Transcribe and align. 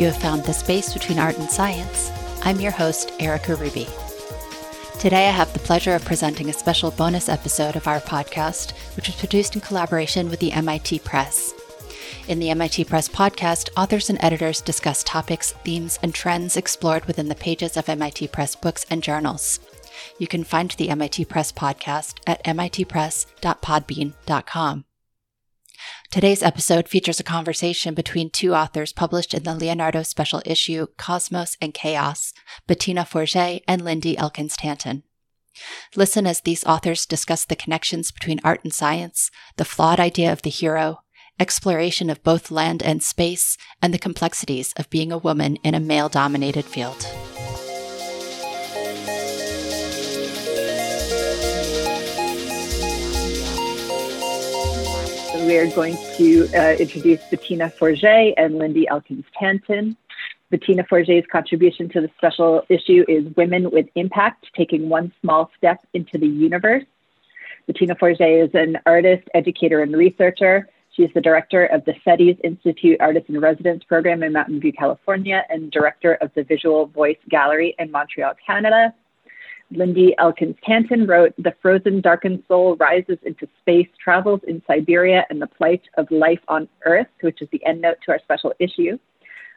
You 0.00 0.06
have 0.06 0.16
found 0.16 0.44
the 0.44 0.54
space 0.54 0.94
between 0.94 1.18
art 1.18 1.36
and 1.36 1.50
science. 1.50 2.10
I'm 2.40 2.58
your 2.58 2.72
host, 2.72 3.12
Erica 3.20 3.54
Hruby. 3.54 3.86
Today, 4.98 5.28
I 5.28 5.30
have 5.30 5.52
the 5.52 5.58
pleasure 5.58 5.94
of 5.94 6.06
presenting 6.06 6.48
a 6.48 6.54
special 6.54 6.90
bonus 6.92 7.28
episode 7.28 7.76
of 7.76 7.86
our 7.86 8.00
podcast, 8.00 8.70
which 8.96 9.08
was 9.08 9.16
produced 9.16 9.56
in 9.56 9.60
collaboration 9.60 10.30
with 10.30 10.40
the 10.40 10.52
MIT 10.52 11.00
Press. 11.00 11.52
In 12.28 12.38
the 12.38 12.48
MIT 12.48 12.86
Press 12.86 13.10
podcast, 13.10 13.68
authors 13.76 14.08
and 14.08 14.18
editors 14.24 14.62
discuss 14.62 15.04
topics, 15.04 15.52
themes, 15.66 15.98
and 16.02 16.14
trends 16.14 16.56
explored 16.56 17.04
within 17.04 17.28
the 17.28 17.34
pages 17.34 17.76
of 17.76 17.86
MIT 17.86 18.28
Press 18.28 18.56
books 18.56 18.86
and 18.88 19.02
journals. 19.02 19.60
You 20.18 20.26
can 20.26 20.44
find 20.44 20.70
the 20.70 20.88
MIT 20.88 21.26
Press 21.26 21.52
podcast 21.52 22.20
at 22.26 22.42
mitpress.podbean.com. 22.44 24.84
Today's 26.10 26.42
episode 26.42 26.88
features 26.88 27.20
a 27.20 27.24
conversation 27.24 27.94
between 27.94 28.30
two 28.30 28.54
authors 28.54 28.92
published 28.92 29.34
in 29.34 29.44
the 29.44 29.54
Leonardo 29.54 30.02
special 30.02 30.42
issue 30.44 30.86
Cosmos 30.96 31.56
and 31.60 31.72
Chaos, 31.72 32.32
Bettina 32.66 33.04
Forget 33.04 33.62
and 33.68 33.82
Lindy 33.82 34.18
Elkins 34.18 34.56
Tanton. 34.56 35.04
Listen 35.94 36.26
as 36.26 36.40
these 36.40 36.64
authors 36.64 37.06
discuss 37.06 37.44
the 37.44 37.56
connections 37.56 38.10
between 38.10 38.40
art 38.44 38.60
and 38.64 38.72
science, 38.72 39.30
the 39.56 39.64
flawed 39.64 40.00
idea 40.00 40.32
of 40.32 40.42
the 40.42 40.50
hero, 40.50 41.00
exploration 41.38 42.10
of 42.10 42.22
both 42.22 42.50
land 42.50 42.82
and 42.82 43.02
space, 43.02 43.56
and 43.82 43.94
the 43.94 43.98
complexities 43.98 44.72
of 44.76 44.90
being 44.90 45.10
a 45.10 45.18
woman 45.18 45.56
in 45.56 45.74
a 45.74 45.80
male 45.80 46.08
dominated 46.08 46.64
field. 46.64 47.06
We're 55.46 55.70
going 55.74 55.96
to 56.16 56.48
uh, 56.54 56.72
introduce 56.78 57.22
Bettina 57.30 57.70
Forget 57.70 58.34
and 58.36 58.58
Lindy 58.58 58.86
Elkins 58.88 59.24
Tanton. 59.38 59.96
Bettina 60.50 60.84
Forget's 60.84 61.26
contribution 61.30 61.88
to 61.90 62.00
the 62.00 62.10
special 62.16 62.62
issue 62.68 63.04
is 63.08 63.24
Women 63.36 63.70
with 63.70 63.86
Impact, 63.94 64.46
taking 64.56 64.88
one 64.88 65.12
small 65.20 65.50
step 65.56 65.80
into 65.94 66.18
the 66.18 66.26
universe. 66.26 66.84
Bettina 67.66 67.94
Forget 67.94 68.30
is 68.30 68.50
an 68.54 68.78
artist, 68.86 69.28
educator, 69.34 69.82
and 69.82 69.96
researcher. 69.96 70.68
She 70.92 71.04
is 71.04 71.10
the 71.14 71.20
director 71.20 71.66
of 71.66 71.84
the 71.84 71.94
SETI's 72.04 72.36
Institute 72.42 72.96
Artist 73.00 73.28
in 73.28 73.40
Residence 73.40 73.84
program 73.84 74.22
in 74.22 74.32
Mountain 74.32 74.60
View, 74.60 74.72
California, 74.72 75.44
and 75.48 75.70
director 75.70 76.14
of 76.14 76.30
the 76.34 76.42
Visual 76.42 76.86
Voice 76.86 77.18
Gallery 77.28 77.74
in 77.78 77.90
Montreal, 77.90 78.34
Canada. 78.44 78.92
Lindy 79.72 80.14
Elkins 80.18 80.56
Tanton 80.64 81.06
wrote, 81.06 81.32
The 81.38 81.54
frozen, 81.62 82.00
darkened 82.00 82.42
soul 82.48 82.76
rises 82.76 83.18
into 83.22 83.48
space, 83.60 83.88
travels 84.02 84.40
in 84.48 84.62
Siberia, 84.66 85.24
and 85.30 85.40
the 85.40 85.46
plight 85.46 85.82
of 85.96 86.10
life 86.10 86.40
on 86.48 86.68
Earth, 86.84 87.06
which 87.20 87.40
is 87.40 87.48
the 87.52 87.62
endnote 87.66 88.00
to 88.04 88.12
our 88.12 88.18
special 88.18 88.52
issue. 88.58 88.98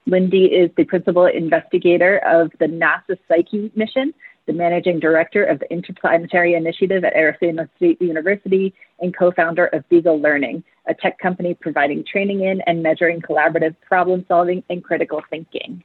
Lindy 0.06 0.46
is 0.46 0.70
the 0.78 0.84
principal 0.84 1.26
investigator 1.26 2.20
of 2.20 2.52
the 2.60 2.66
NASA 2.66 3.18
Psyche 3.28 3.72
mission, 3.76 4.14
the 4.46 4.54
managing 4.54 5.00
director 5.00 5.44
of 5.46 5.60
the 5.60 5.72
Interplanetary 5.72 6.54
Initiative 6.54 7.04
at 7.04 7.16
Arizona 7.16 7.68
State 7.78 8.02
University, 8.02 8.74
and 9.00 9.16
co 9.16 9.32
founder 9.32 9.68
of 9.68 9.88
Beagle 9.90 10.20
Learning, 10.20 10.64
a 10.88 10.94
tech 10.94 11.18
company 11.18 11.56
providing 11.56 12.04
training 12.04 12.42
in 12.42 12.62
and 12.68 12.84
measuring 12.84 13.22
collaborative 13.22 13.76
problem 13.82 14.26
solving 14.28 14.62
and 14.70 14.84
critical 14.84 15.22
thinking. 15.30 15.84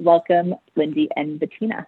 Welcome, 0.00 0.54
Lindy 0.76 1.08
and 1.16 1.38
Bettina. 1.38 1.86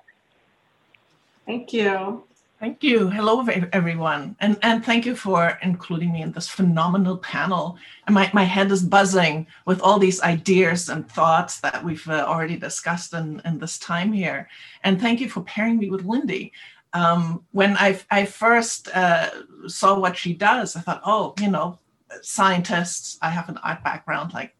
Thank 1.46 1.72
you. 1.72 2.24
Thank 2.60 2.84
you. 2.84 3.08
Hello, 3.08 3.44
everyone. 3.72 4.36
And, 4.38 4.56
and 4.62 4.84
thank 4.84 5.04
you 5.04 5.16
for 5.16 5.58
including 5.62 6.12
me 6.12 6.22
in 6.22 6.30
this 6.30 6.48
phenomenal 6.48 7.16
panel. 7.18 7.76
And 8.06 8.14
my, 8.14 8.30
my 8.32 8.44
head 8.44 8.70
is 8.70 8.84
buzzing 8.84 9.48
with 9.66 9.80
all 9.80 9.98
these 9.98 10.22
ideas 10.22 10.88
and 10.88 11.10
thoughts 11.10 11.58
that 11.60 11.82
we've 11.82 12.06
uh, 12.08 12.24
already 12.24 12.56
discussed 12.56 13.14
in, 13.14 13.42
in 13.44 13.58
this 13.58 13.78
time 13.78 14.12
here. 14.12 14.48
And 14.84 15.00
thank 15.00 15.20
you 15.20 15.28
for 15.28 15.42
pairing 15.42 15.78
me 15.78 15.90
with 15.90 16.04
Lindy. 16.04 16.52
Um, 16.92 17.44
when 17.50 17.76
I, 17.78 17.98
I 18.12 18.26
first 18.26 18.88
uh, 18.94 19.30
saw 19.66 19.98
what 19.98 20.16
she 20.16 20.32
does, 20.32 20.76
I 20.76 20.82
thought, 20.82 21.02
oh, 21.04 21.34
you 21.40 21.50
know, 21.50 21.80
scientists, 22.20 23.18
I 23.22 23.30
have 23.30 23.48
an 23.48 23.58
art 23.64 23.82
background, 23.82 24.34
like 24.34 24.54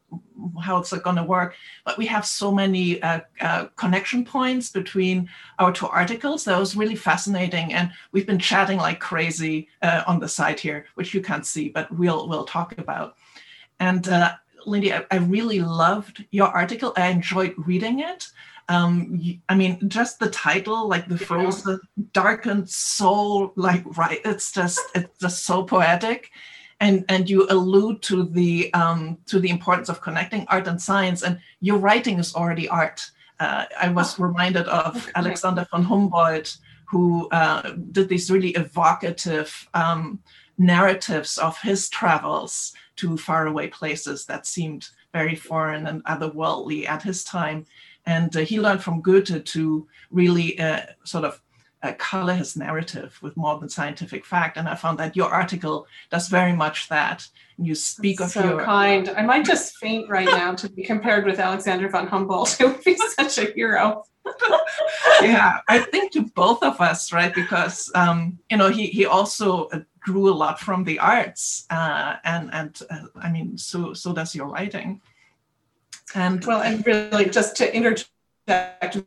how 0.63 0.79
it's 0.79 0.93
going 0.93 1.17
to 1.17 1.23
work. 1.23 1.55
But 1.85 1.99
we 1.99 2.07
have 2.07 2.27
so 2.27 2.53
many 2.53 3.03
uh, 3.03 3.21
uh, 3.41 3.67
connection 3.77 4.25
points 4.25 4.71
between 4.71 5.29
our 5.59 5.73
two 5.73 5.87
articles. 5.87 6.45
That 6.45 6.59
was 6.59 6.77
really 6.77 6.97
fascinating, 6.97 7.73
and 7.73 7.93
we've 8.13 8.27
been 8.27 8.39
chatting 8.39 8.79
like 8.79 9.01
crazy 9.01 9.69
uh, 9.83 10.03
on 10.07 10.21
the 10.21 10.29
side 10.29 10.61
here, 10.61 10.87
which 10.95 11.15
you 11.15 11.23
can't 11.23 11.47
see, 11.47 11.69
but 11.69 11.91
we'll 11.97 12.29
we'll 12.29 12.45
talk 12.45 12.77
about. 12.79 13.17
And 13.81 14.09
uh, 14.09 14.35
Lindy, 14.67 14.93
I, 14.93 15.05
I, 15.11 15.17
really 15.17 15.61
loved 15.61 16.25
your 16.31 16.49
article. 16.49 16.93
I 16.97 17.09
enjoyed 17.09 17.55
reading 17.57 18.01
it. 18.01 18.29
Um, 18.69 19.21
I 19.49 19.57
mean, 19.57 19.89
just 19.89 20.21
the 20.21 20.31
title, 20.31 20.87
like 20.89 21.09
the 21.09 21.19
frozen, 21.19 21.81
darkened 22.13 22.71
soul, 22.71 23.53
like 23.57 23.85
right, 23.97 24.21
it's 24.25 24.53
just 24.53 24.81
it's 24.95 25.19
just 25.19 25.45
so 25.45 25.65
poetic 25.65 26.31
and 26.83 27.05
and 27.09 27.31
you 27.31 27.47
allude 27.49 28.03
to 28.03 28.25
the 28.25 28.75
um, 28.75 29.17
to 29.27 29.39
the 29.39 29.49
importance 29.49 29.89
of 29.89 30.03
connecting 30.03 30.45
art 30.49 30.67
and 30.67 30.83
science 30.83 31.23
and 31.23 31.39
your 31.61 31.79
writing 31.79 32.19
is 32.19 32.35
already 32.35 32.69
art 32.69 33.01
uh, 33.41 33.65
i 33.81 33.89
was 33.89 34.19
oh. 34.19 34.25
reminded 34.25 34.67
of 34.67 35.09
alexander 35.15 35.67
von 35.71 35.85
humboldt 35.85 36.59
who 36.85 37.29
uh, 37.31 37.73
did 37.93 38.09
these 38.09 38.31
really 38.31 38.51
evocative 38.51 39.69
um, 39.73 40.19
narratives 40.59 41.39
of 41.39 41.57
his 41.63 41.89
travels 41.89 42.75
to 42.97 43.17
faraway 43.17 43.69
places 43.69 44.27
that 44.27 44.47
seemed 44.47 44.89
very 45.13 45.37
foreign 45.37 45.87
and 45.87 46.05
otherworldly 46.05 46.87
at 46.87 47.03
his 47.03 47.25
time 47.25 47.65
and 48.07 48.37
uh, 48.37 48.41
he 48.41 48.61
learned 48.61 48.83
from 48.83 49.01
goethe 49.01 49.45
to 49.45 49.87
really 50.11 50.59
uh, 50.59 50.83
sort 51.05 51.25
of 51.25 51.41
uh, 51.83 51.93
color 51.99 52.35
his 52.35 52.57
narrative 52.57 53.19
with 53.23 53.37
more 53.37 53.59
than 53.59 53.69
scientific 53.69 54.25
fact. 54.25 54.57
And 54.57 54.69
I 54.69 54.75
found 54.75 54.99
that 54.99 55.17
your 55.17 55.31
article 55.31 55.87
does 56.11 56.29
very 56.29 56.53
much 56.53 56.89
that. 56.89 57.27
You 57.59 57.75
speak 57.75 58.19
That's 58.19 58.37
of 58.37 58.43
so 58.43 58.49
your 58.51 58.65
kind. 58.65 59.09
I 59.11 59.23
might 59.23 59.45
just 59.45 59.77
faint 59.77 60.09
right 60.09 60.27
now 60.27 60.55
to 60.55 60.69
be 60.69 60.83
compared 60.83 61.25
with 61.25 61.39
Alexander 61.39 61.89
von 61.89 62.07
Humboldt. 62.07 62.61
It 62.61 62.67
would 62.67 62.85
be 62.85 62.97
such 62.97 63.39
a 63.39 63.53
hero. 63.53 64.05
yeah, 65.23 65.59
I 65.69 65.81
think 65.81 66.13
to 66.13 66.23
both 66.23 66.63
of 66.63 66.81
us, 66.81 67.13
right? 67.13 67.35
Because 67.35 67.91
um, 67.95 68.39
you 68.51 68.57
know 68.57 68.69
he 68.69 68.87
he 68.87 69.05
also 69.05 69.67
uh, 69.67 69.81
drew 70.05 70.31
a 70.31 70.35
lot 70.35 70.61
from 70.61 70.85
the 70.85 70.99
arts, 70.99 71.67
uh, 71.71 72.17
and 72.25 72.49
and 72.53 72.81
uh, 72.89 73.07
I 73.17 73.31
mean, 73.31 73.59
so 73.59 73.95
so 73.95 74.13
does 74.13 74.35
your 74.35 74.47
writing. 74.47 75.01
And 76.15 76.45
well, 76.45 76.63
and 76.63 76.87
really 76.87 77.27
just 77.27 77.57
to 77.57 77.77
interject 77.77 79.03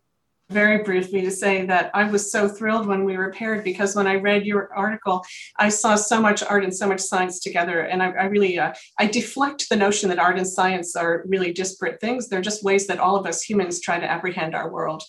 very 0.49 0.83
briefly 0.83 1.21
to 1.21 1.31
say 1.31 1.65
that 1.65 1.89
I 1.93 2.03
was 2.03 2.31
so 2.31 2.47
thrilled 2.47 2.85
when 2.85 3.03
we 3.03 3.15
repaired 3.15 3.63
because 3.63 3.95
when 3.95 4.07
I 4.07 4.15
read 4.15 4.45
your 4.45 4.73
article, 4.73 5.23
I 5.57 5.69
saw 5.69 5.95
so 5.95 6.21
much 6.21 6.43
art 6.43 6.63
and 6.63 6.75
so 6.75 6.87
much 6.87 6.99
science 6.99 7.39
together, 7.39 7.81
and 7.81 8.03
I, 8.03 8.11
I 8.11 8.23
really 8.25 8.59
uh, 8.59 8.73
I 8.99 9.07
deflect 9.07 9.69
the 9.69 9.75
notion 9.75 10.09
that 10.09 10.19
art 10.19 10.37
and 10.37 10.47
science 10.47 10.95
are 10.95 11.23
really 11.27 11.51
disparate 11.51 11.99
things. 11.99 12.27
They're 12.27 12.41
just 12.41 12.63
ways 12.63 12.85
that 12.87 12.99
all 12.99 13.15
of 13.15 13.25
us 13.25 13.41
humans 13.41 13.79
try 13.79 13.99
to 13.99 14.09
apprehend 14.09 14.53
our 14.53 14.69
world. 14.69 15.03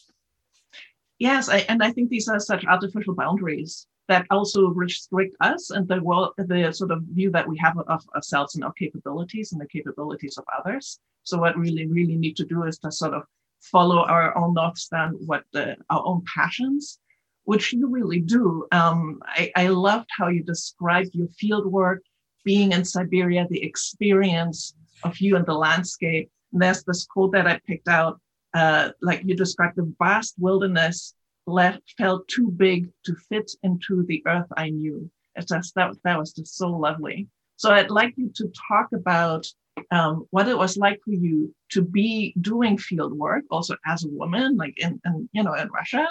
Yes, 1.18 1.48
I, 1.48 1.58
and 1.68 1.82
I 1.82 1.92
think 1.92 2.10
these 2.10 2.28
are 2.28 2.38
such 2.38 2.64
artificial 2.66 3.14
boundaries 3.14 3.86
that 4.08 4.26
also 4.30 4.68
restrict 4.68 5.34
us 5.40 5.70
and 5.70 5.88
the 5.88 6.02
world, 6.02 6.32
the 6.36 6.70
sort 6.72 6.92
of 6.92 7.02
view 7.02 7.30
that 7.30 7.48
we 7.48 7.58
have 7.58 7.76
of 7.78 8.04
ourselves 8.14 8.54
and 8.54 8.64
our 8.64 8.72
capabilities 8.72 9.52
and 9.52 9.60
the 9.60 9.66
capabilities 9.66 10.38
of 10.38 10.44
others. 10.58 11.00
So 11.24 11.38
what 11.38 11.56
really, 11.58 11.86
really 11.86 12.16
need 12.16 12.36
to 12.36 12.44
do 12.44 12.64
is 12.64 12.78
to 12.80 12.92
sort 12.92 13.14
of 13.14 13.24
follow 13.70 14.04
our 14.04 14.36
own 14.36 14.54
north 14.54 14.78
star, 14.78 15.10
what 15.10 15.44
the, 15.52 15.76
our 15.90 16.02
own 16.04 16.22
passions, 16.34 16.98
which 17.44 17.72
you 17.72 17.88
really 17.88 18.20
do. 18.20 18.66
Um, 18.72 19.20
I, 19.26 19.52
I 19.56 19.68
loved 19.68 20.08
how 20.16 20.28
you 20.28 20.42
described 20.42 21.14
your 21.14 21.28
field 21.38 21.66
work, 21.66 22.02
being 22.44 22.72
in 22.72 22.84
Siberia, 22.84 23.46
the 23.48 23.62
experience 23.62 24.74
of 25.02 25.18
you 25.18 25.36
and 25.36 25.46
the 25.46 25.54
landscape. 25.54 26.30
And 26.52 26.62
there's 26.62 26.84
this 26.84 27.06
quote 27.06 27.32
that 27.32 27.46
I 27.46 27.60
picked 27.66 27.88
out, 27.88 28.20
uh, 28.54 28.90
like 29.02 29.22
you 29.24 29.34
described 29.34 29.76
the 29.76 29.92
vast 29.98 30.34
wilderness 30.38 31.14
left 31.46 31.82
felt 31.96 32.26
too 32.28 32.50
big 32.50 32.88
to 33.04 33.14
fit 33.28 33.50
into 33.62 34.04
the 34.06 34.22
earth 34.26 34.46
I 34.56 34.70
knew. 34.70 35.10
It's 35.36 35.52
just 35.52 35.74
that 35.74 35.94
that 36.04 36.18
was 36.18 36.32
just 36.32 36.56
so 36.56 36.68
lovely. 36.68 37.28
So 37.56 37.72
I'd 37.72 37.90
like 37.90 38.14
you 38.16 38.30
to 38.36 38.52
talk 38.68 38.88
about 38.92 39.46
um, 39.90 40.26
what 40.30 40.48
it 40.48 40.56
was 40.56 40.76
like 40.76 41.00
for 41.04 41.12
you 41.12 41.54
to 41.70 41.82
be 41.82 42.34
doing 42.40 42.78
field 42.78 43.16
work 43.16 43.44
also 43.50 43.76
as 43.86 44.04
a 44.04 44.08
woman 44.08 44.56
like 44.56 44.74
in, 44.78 45.00
in 45.04 45.28
you 45.32 45.42
know 45.42 45.54
in 45.54 45.68
russia 45.70 46.06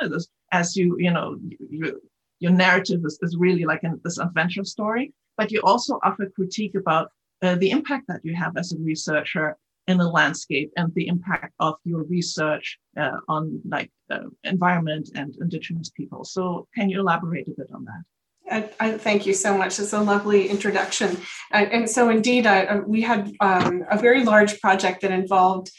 as, 0.51 0.75
you 0.75 0.95
you 0.99 1.11
know 1.11 1.37
you, 1.69 1.99
your 2.39 2.51
narrative 2.51 3.01
is, 3.05 3.17
is 3.21 3.35
really 3.37 3.65
like 3.65 3.83
in 3.83 3.99
this 4.03 4.17
adventure 4.17 4.63
story 4.63 5.13
but 5.37 5.51
you 5.51 5.61
also 5.63 5.99
offer 6.03 6.29
critique 6.35 6.75
about 6.75 7.11
uh, 7.41 7.55
the 7.55 7.71
impact 7.71 8.05
that 8.07 8.21
you 8.23 8.35
have 8.35 8.55
as 8.57 8.71
a 8.71 8.77
researcher 8.77 9.57
in 9.87 9.97
the 9.97 10.09
landscape 10.09 10.71
and 10.77 10.93
the 10.95 11.07
impact 11.07 11.53
of 11.59 11.75
your 11.83 12.03
research 12.03 12.79
uh, 12.97 13.17
on 13.27 13.61
like 13.65 13.91
uh, 14.09 14.21
environment 14.43 15.09
and 15.15 15.35
indigenous 15.41 15.91
people. 15.91 16.23
So 16.23 16.67
can 16.73 16.89
you 16.89 16.99
elaborate 16.99 17.47
a 17.47 17.51
bit 17.51 17.67
on 17.73 17.85
that 17.85 18.03
I, 18.49 18.69
I, 18.79 18.91
thank 18.97 19.25
you 19.25 19.33
so 19.33 19.57
much. 19.57 19.79
It's 19.79 19.93
a 19.93 19.99
lovely 19.99 20.47
introduction. 20.49 21.17
Uh, 21.51 21.65
and 21.71 21.89
so, 21.89 22.09
indeed, 22.09 22.45
uh, 22.45 22.81
we 22.85 23.01
had 23.01 23.33
um, 23.39 23.83
a 23.89 23.97
very 23.97 24.23
large 24.23 24.61
project 24.61 25.01
that 25.01 25.11
involved 25.11 25.71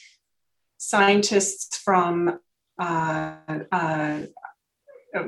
scientists 0.79 1.77
from 1.79 2.41
uh, 2.79 3.37
uh, 3.73 4.21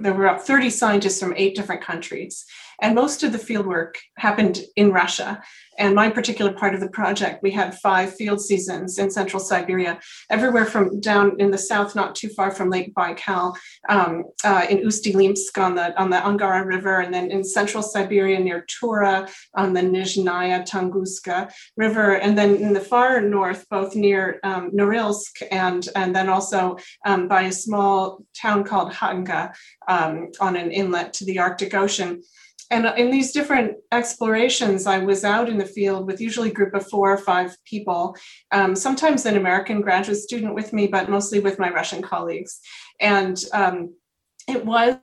there 0.01 0.13
were 0.13 0.27
about 0.27 0.47
30 0.47 0.71
scientists 0.71 1.21
from 1.21 1.35
eight 1.37 1.55
different 1.55 1.83
countries 1.83 2.45
and 2.81 2.95
most 2.95 3.23
of 3.23 3.33
the 3.33 3.39
fieldwork 3.39 3.97
happened 4.19 4.61
in 4.77 4.93
Russia. 4.93 5.43
And 5.79 5.95
my 5.95 6.11
particular 6.11 6.53
part 6.53 6.75
of 6.75 6.81
the 6.81 6.91
project, 6.91 7.41
we 7.43 7.53
had 7.53 7.79
five 7.79 8.15
field 8.15 8.41
seasons 8.41 8.99
in 8.99 9.11
central 9.11 9.39
Siberia, 9.39 10.01
everywhere 10.29 10.65
from 10.65 11.01
down 11.01 11.37
in 11.39 11.53
the 11.53 11.59
south, 11.59 11.95
not 11.95 12.17
too 12.17 12.29
far 12.31 12.51
from 12.51 12.69
Lake 12.69 12.93
Baikal, 12.95 13.57
um, 13.89 14.25
uh, 14.45 14.67
in 14.69 14.85
Ust-Ilimsk 14.85 15.57
on 15.57 15.77
the 15.77 15.97
on 16.01 16.11
the 16.11 16.25
Angara 16.25 16.65
River, 16.65 17.01
and 17.01 17.15
then 17.15 17.31
in 17.31 17.45
central 17.45 17.83
Siberia 17.83 18.41
near 18.41 18.67
Tura 18.67 19.29
on 19.55 19.73
the 19.73 19.81
Nizhnyaya 19.81 20.69
Tunguska 20.69 21.53
River, 21.77 22.17
and 22.17 22.37
then 22.37 22.57
in 22.57 22.73
the 22.73 22.81
far 22.81 23.21
north, 23.21 23.65
both 23.71 23.95
near 23.95 24.41
um, 24.43 24.73
Norilsk 24.73 25.43
and 25.53 25.89
and 25.95 26.15
then 26.15 26.29
also 26.29 26.77
um, 27.07 27.29
by 27.29 27.43
a 27.43 27.53
small 27.53 28.25
town 28.41 28.65
called 28.65 28.93
Hanga 28.93 29.53
um, 29.87 30.31
on 30.41 30.57
an 30.57 30.73
inlet 30.73 31.13
to 31.15 31.25
the 31.25 31.39
Arctic 31.39 31.73
Ocean 31.75 32.21
and 32.71 32.87
in 32.99 33.11
these 33.11 33.33
different 33.33 33.77
explorations, 33.93 34.87
I 34.87 34.99
was 34.99 35.25
out 35.25 35.49
in 35.49 35.57
the 35.57 35.65
field 35.65 36.07
with 36.07 36.21
usually 36.21 36.51
a 36.51 36.55
group 36.55 36.75
of 36.75 36.89
four 36.89 37.11
or 37.11 37.17
five 37.17 37.57
people, 37.65 38.15
um, 38.53 38.77
sometimes 38.77 39.25
an 39.25 39.37
American 39.37 39.81
graduate 39.81 40.19
student 40.19 40.55
with 40.55 40.73
me, 40.73 40.87
but 40.87 41.09
mostly 41.09 41.41
with 41.41 41.59
my 41.59 41.71
Russian 41.71 42.03
colleagues. 42.03 42.61
And 43.01 43.43
um, 43.55 43.95
it 44.47 44.67
was 44.67 44.99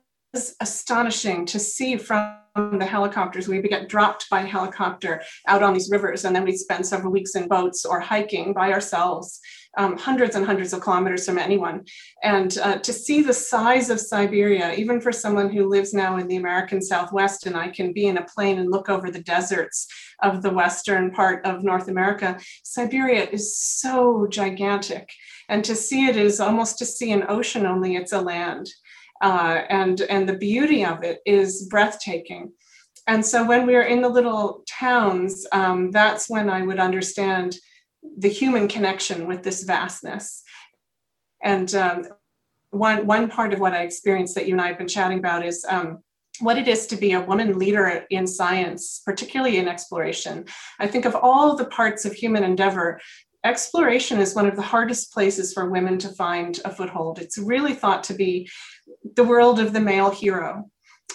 astonishing 0.60 1.46
to 1.46 1.58
see 1.58 1.96
from 1.96 2.36
the 2.56 2.86
helicopters. 2.86 3.48
We 3.48 3.60
would 3.60 3.70
get 3.70 3.88
dropped 3.88 4.28
by 4.30 4.40
helicopter 4.40 5.22
out 5.46 5.62
on 5.62 5.74
these 5.74 5.90
rivers, 5.90 6.24
and 6.24 6.34
then 6.34 6.44
we'd 6.44 6.58
spend 6.58 6.86
several 6.86 7.12
weeks 7.12 7.34
in 7.34 7.48
boats 7.48 7.84
or 7.84 8.00
hiking 8.00 8.52
by 8.52 8.72
ourselves 8.72 9.40
um, 9.76 9.96
hundreds 9.96 10.34
and 10.36 10.46
hundreds 10.46 10.72
of 10.72 10.80
kilometers 10.80 11.26
from 11.26 11.38
anyone. 11.38 11.84
And 12.22 12.56
uh, 12.58 12.78
to 12.78 12.92
see 12.92 13.22
the 13.22 13.32
size 13.32 13.90
of 13.90 14.00
Siberia, 14.00 14.72
even 14.74 15.00
for 15.00 15.12
someone 15.12 15.50
who 15.50 15.68
lives 15.68 15.92
now 15.92 16.16
in 16.16 16.28
the 16.28 16.36
American 16.36 16.80
Southwest, 16.80 17.46
and 17.46 17.56
I 17.56 17.68
can 17.68 17.92
be 17.92 18.06
in 18.06 18.16
a 18.16 18.24
plane 18.24 18.58
and 18.58 18.70
look 18.70 18.88
over 18.88 19.10
the 19.10 19.22
deserts 19.22 19.86
of 20.22 20.42
the 20.42 20.50
western 20.50 21.10
part 21.10 21.44
of 21.44 21.62
North 21.62 21.88
America, 21.88 22.38
Siberia 22.64 23.28
is 23.30 23.58
so 23.58 24.26
gigantic. 24.28 25.10
And 25.48 25.64
to 25.64 25.76
see 25.76 26.06
it 26.06 26.16
is 26.16 26.40
almost 26.40 26.78
to 26.78 26.86
see 26.86 27.12
an 27.12 27.24
ocean, 27.28 27.66
only 27.66 27.96
it's 27.96 28.12
a 28.12 28.20
land. 28.20 28.68
Uh, 29.22 29.62
and, 29.68 30.00
and 30.02 30.28
the 30.28 30.36
beauty 30.36 30.84
of 30.84 31.02
it 31.02 31.20
is 31.24 31.66
breathtaking. 31.68 32.52
And 33.06 33.24
so 33.24 33.46
when 33.46 33.66
we 33.66 33.74
were 33.74 33.82
in 33.82 34.02
the 34.02 34.08
little 34.08 34.64
towns, 34.68 35.46
um, 35.52 35.90
that's 35.90 36.28
when 36.28 36.50
I 36.50 36.62
would 36.62 36.80
understand 36.80 37.56
the 38.18 38.28
human 38.28 38.68
connection 38.68 39.26
with 39.26 39.42
this 39.42 39.62
vastness. 39.62 40.42
And 41.42 41.72
um, 41.74 42.04
one, 42.70 43.06
one 43.06 43.28
part 43.28 43.52
of 43.52 43.60
what 43.60 43.74
I 43.74 43.82
experienced 43.82 44.34
that 44.34 44.46
you 44.46 44.54
and 44.54 44.60
I 44.60 44.68
have 44.68 44.78
been 44.78 44.88
chatting 44.88 45.18
about 45.18 45.46
is 45.46 45.64
um, 45.68 46.02
what 46.40 46.58
it 46.58 46.68
is 46.68 46.86
to 46.88 46.96
be 46.96 47.12
a 47.12 47.20
woman 47.20 47.58
leader 47.58 48.04
in 48.10 48.26
science, 48.26 49.00
particularly 49.04 49.56
in 49.56 49.68
exploration. 49.68 50.44
I 50.78 50.86
think 50.86 51.04
of 51.04 51.14
all 51.14 51.56
the 51.56 51.66
parts 51.66 52.04
of 52.04 52.12
human 52.12 52.44
endeavor, 52.44 53.00
exploration 53.46 54.18
is 54.18 54.34
one 54.34 54.46
of 54.46 54.56
the 54.56 54.62
hardest 54.62 55.12
places 55.12 55.52
for 55.52 55.70
women 55.70 55.98
to 55.98 56.08
find 56.10 56.60
a 56.64 56.70
foothold. 56.70 57.18
It's 57.18 57.38
really 57.38 57.74
thought 57.74 58.04
to 58.04 58.14
be 58.14 58.48
the 59.14 59.24
world 59.24 59.60
of 59.60 59.72
the 59.72 59.80
male 59.80 60.10
hero. 60.10 60.70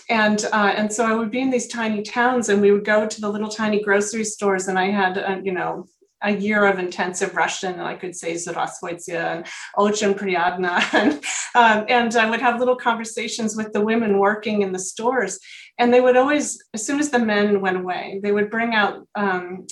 And, 0.09 0.43
uh, 0.51 0.73
and 0.75 0.91
so 0.91 1.05
I 1.05 1.13
would 1.13 1.31
be 1.31 1.41
in 1.41 1.49
these 1.49 1.67
tiny 1.67 2.01
towns 2.01 2.49
and 2.49 2.61
we 2.61 2.71
would 2.71 2.85
go 2.85 3.07
to 3.07 3.21
the 3.21 3.29
little 3.29 3.49
tiny 3.49 3.81
grocery 3.81 4.23
stores 4.23 4.67
and 4.67 4.77
I 4.77 4.91
had, 4.91 5.17
a, 5.17 5.41
you 5.43 5.53
know, 5.53 5.85
a 6.23 6.31
year 6.35 6.65
of 6.65 6.79
intensive 6.79 7.35
Russian, 7.35 7.73
and 7.73 7.81
I 7.81 7.95
could 7.95 8.15
say 8.15 8.33
Zorostoitsia 8.33 9.37
and 9.37 9.45
Ochin 9.77 10.13
Priadna. 10.13 10.81
And, 10.93 11.13
um, 11.55 11.85
and 11.89 12.15
I 12.15 12.29
would 12.29 12.41
have 12.41 12.59
little 12.59 12.75
conversations 12.75 13.55
with 13.57 13.73
the 13.73 13.81
women 13.81 14.19
working 14.19 14.61
in 14.61 14.71
the 14.71 14.79
stores. 14.79 15.39
And 15.77 15.93
they 15.93 15.99
would 15.99 16.15
always, 16.15 16.63
as 16.73 16.85
soon 16.85 16.99
as 16.99 17.09
the 17.09 17.19
men 17.19 17.59
went 17.59 17.77
away, 17.77 18.19
they 18.23 18.31
would 18.31 18.49
bring 18.49 18.73
out, 18.73 19.05
um, 19.15 19.65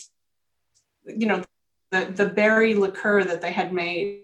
you 1.06 1.28
know, 1.28 1.44
the, 1.91 2.12
the 2.15 2.27
berry 2.27 2.74
liqueur 2.74 3.24
that 3.24 3.41
they 3.41 3.51
had 3.51 3.74
made 3.74 4.24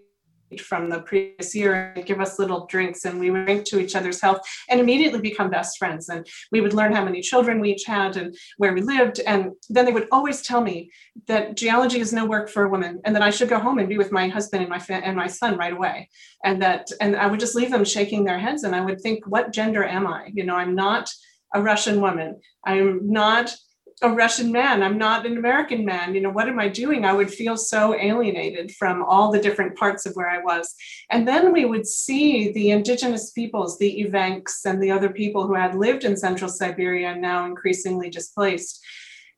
from 0.60 0.90
the 0.90 1.02
previous 1.02 1.56
year 1.56 1.92
and 1.96 2.06
give 2.06 2.22
us 2.22 2.40
little 2.40 2.66
drinks 2.68 3.06
and 3.06 3.20
we 3.20 3.32
would 3.32 3.46
drink 3.46 3.66
to 3.66 3.80
each 3.80 3.96
other's 3.96 4.22
health 4.22 4.40
and 4.70 4.80
immediately 4.80 5.20
become 5.20 5.50
best 5.50 5.78
friends. 5.78 6.10
And 6.10 6.26
we 6.52 6.62
would 6.62 6.74
learn 6.74 6.94
how 6.94 7.04
many 7.04 7.22
children 7.22 7.60
we 7.60 7.72
each 7.72 7.86
had 7.86 8.16
and 8.16 8.36
where 8.58 8.74
we 8.74 8.82
lived. 8.82 9.20
And 9.26 9.52
then 9.70 9.86
they 9.86 9.92
would 9.92 10.08
always 10.12 10.42
tell 10.42 10.62
me 10.62 10.92
that 11.28 11.58
geology 11.58 12.00
is 12.00 12.14
no 12.14 12.26
work 12.26 12.50
for 12.50 12.64
a 12.64 12.70
woman 12.70 13.02
and 13.06 13.16
that 13.16 13.24
I 13.24 13.32
should 13.32 13.50
go 13.50 13.60
home 13.60 13.80
and 13.80 13.90
be 13.90 13.98
with 13.98 14.12
my 14.12 14.28
husband 14.28 14.62
and 14.62 14.70
my 14.70 14.80
fa- 14.80 15.04
and 15.04 15.16
my 15.16 15.28
son 15.28 15.58
right 15.58 15.74
away. 15.74 16.10
And 16.44 16.62
that 16.62 16.90
and 17.02 17.16
I 17.16 17.28
would 17.28 17.40
just 17.40 17.56
leave 17.56 17.72
them 17.72 17.86
shaking 17.86 18.24
their 18.24 18.40
heads 18.40 18.64
and 18.64 18.76
I 18.76 18.82
would 18.82 19.02
think 19.02 19.26
what 19.28 19.52
gender 19.52 19.84
am 19.84 20.08
I? 20.08 20.30
You 20.34 20.46
know 20.46 20.56
I'm 20.56 20.76
not 20.76 21.10
a 21.54 21.62
Russian 21.62 22.02
woman. 22.02 22.40
I'm 22.66 23.12
not 23.12 23.56
a 24.02 24.10
Russian 24.10 24.52
man. 24.52 24.84
I'm 24.84 24.98
not 24.98 25.26
an 25.26 25.38
American 25.38 25.86
man. 25.86 26.14
You 26.14 26.22
know, 26.22 26.30
what 26.30 26.50
am 26.50 26.60
I 26.60 26.68
doing? 26.68 27.06
I 27.06 27.14
would 27.14 27.32
feel 27.32 27.56
so 27.56 27.96
alienated 27.96 28.72
from 28.72 29.04
all 29.04 29.32
the 29.32 29.40
different 29.40 29.78
parts 29.78 30.06
of 30.06 30.14
where 30.16 30.30
I 30.30 30.40
was. 30.40 30.74
And 31.10 31.28
then 31.28 31.54
we 31.54 31.64
would 31.64 31.88
see 31.88 32.52
the 32.52 32.72
indigenous 32.72 33.32
peoples, 33.32 33.78
the 33.78 34.06
Evenks 34.06 34.66
and 34.66 34.84
the 34.84 34.92
other 34.92 35.10
people 35.10 35.48
who 35.48 35.54
had 35.54 35.76
lived 35.76 36.04
in 36.04 36.18
central 36.18 36.50
Siberia 36.50 37.12
and 37.12 37.22
now 37.22 37.46
increasingly 37.46 38.10
displaced. 38.10 38.84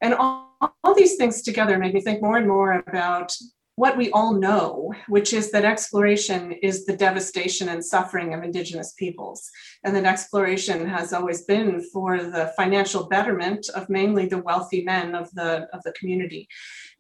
And 0.01 0.15
all, 0.15 0.56
all 0.83 0.95
these 0.95 1.18
things 1.18 1.44
together 1.44 1.77
made 1.77 1.94
me 1.94 2.01
think 2.01 2.21
more 2.21 2.38
and 2.38 2.48
more 2.48 2.83
about 2.88 3.36
what 3.77 3.95
we 3.95 4.09
all 4.09 4.33
know, 4.33 4.91
which 5.07 5.33
is 5.33 5.51
that 5.51 5.63
exploration 5.63 6.51
is 6.63 6.85
the 6.85 6.97
devastation 6.97 7.69
and 7.69 7.85
suffering 7.85 8.33
of 8.33 8.44
Indigenous 8.44 8.94
peoples, 8.94 9.47
and 9.83 9.95
that 9.95 10.03
exploration 10.03 10.88
has 10.88 11.13
always 11.13 11.44
been 11.44 11.79
for 11.94 12.24
the 12.24 12.51
financial 12.57 13.06
betterment 13.07 13.69
of 13.75 13.88
mainly 13.88 14.25
the 14.25 14.39
wealthy 14.39 14.83
men 14.83 15.13
of 15.13 15.31
the, 15.35 15.68
of 15.74 15.83
the 15.83 15.91
community. 15.91 16.47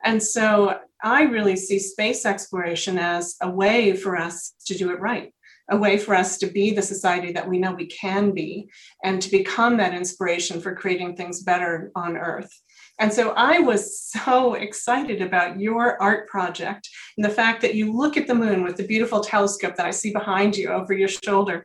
And 0.03 0.21
so 0.21 0.79
I 1.01 1.23
really 1.23 1.55
see 1.55 1.79
space 1.79 2.27
exploration 2.27 2.99
as 2.99 3.35
a 3.41 3.49
way 3.49 3.95
for 3.95 4.15
us 4.15 4.53
to 4.67 4.77
do 4.77 4.91
it 4.91 4.99
right 4.99 5.33
a 5.69 5.75
way 5.75 5.97
for 5.97 6.15
us 6.15 6.37
to 6.37 6.47
be 6.47 6.71
the 6.71 6.81
society 6.81 7.33
that 7.33 7.47
we 7.47 7.59
know 7.59 7.73
we 7.73 7.87
can 7.87 8.31
be 8.31 8.69
and 9.03 9.21
to 9.21 9.29
become 9.29 9.75
that 9.75 9.93
inspiration 9.93 10.61
for 10.61 10.73
creating 10.73 11.13
things 11.13 11.43
better 11.43 11.91
on 11.93 12.15
earth. 12.15 12.61
And 12.99 13.13
so 13.13 13.31
I 13.31 13.59
was 13.59 14.01
so 14.01 14.55
excited 14.55 15.21
about 15.21 15.59
your 15.59 16.01
art 16.01 16.27
project 16.27 16.89
and 17.15 17.25
the 17.25 17.29
fact 17.29 17.61
that 17.61 17.75
you 17.75 17.93
look 17.95 18.17
at 18.17 18.27
the 18.27 18.35
moon 18.35 18.63
with 18.63 18.77
the 18.77 18.87
beautiful 18.87 19.21
telescope 19.21 19.75
that 19.75 19.85
I 19.85 19.91
see 19.91 20.11
behind 20.11 20.57
you 20.57 20.69
over 20.69 20.93
your 20.93 21.07
shoulder. 21.07 21.63